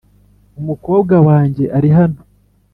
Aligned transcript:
umukobwa 0.59 1.15
wanjye 1.27 1.63
ari 1.77 1.89
hano. 1.97 2.19